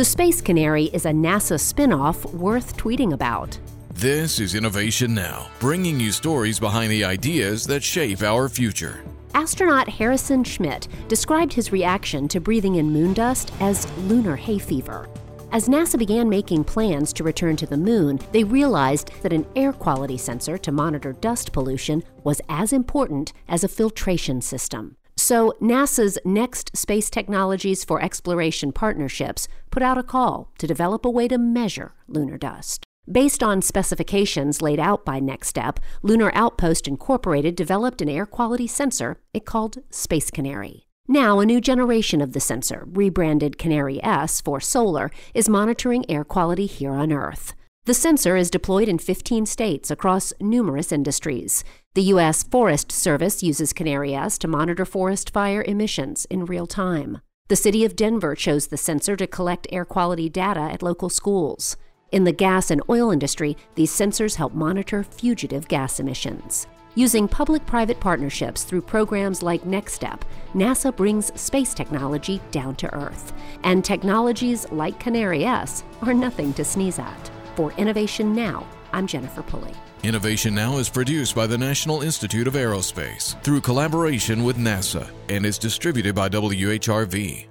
[0.00, 3.60] The Space Canary is a NASA spin off worth tweeting about.
[3.92, 9.04] This is Innovation Now, bringing you stories behind the ideas that shape our future.
[9.34, 15.06] Astronaut Harrison Schmitt described his reaction to breathing in moon dust as lunar hay fever.
[15.52, 19.74] As NASA began making plans to return to the moon, they realized that an air
[19.74, 24.96] quality sensor to monitor dust pollution was as important as a filtration system.
[25.30, 31.08] So, NASA's Next Space Technologies for Exploration Partnerships put out a call to develop a
[31.08, 32.82] way to measure lunar dust.
[33.08, 39.20] Based on specifications laid out by NextStep, Lunar Outpost Incorporated developed an air quality sensor
[39.32, 40.88] it called Space Canary.
[41.06, 46.24] Now, a new generation of the sensor, rebranded Canary S for solar, is monitoring air
[46.24, 47.54] quality here on Earth.
[47.86, 51.64] The sensor is deployed in 15 states across numerous industries.
[51.94, 52.42] The U.S.
[52.42, 57.20] Forest Service uses Canary S to monitor forest fire emissions in real time.
[57.48, 61.78] The city of Denver chose the sensor to collect air quality data at local schools.
[62.12, 66.66] In the gas and oil industry, these sensors help monitor fugitive gas emissions.
[66.96, 70.20] Using public private partnerships through programs like NextStep,
[70.54, 73.32] NASA brings space technology down to Earth.
[73.64, 77.29] And technologies like Canary S are nothing to sneeze at.
[77.60, 79.74] For Innovation Now, I'm Jennifer Pulley.
[80.02, 85.44] Innovation Now is produced by the National Institute of Aerospace through collaboration with NASA and
[85.44, 87.49] is distributed by WHRV.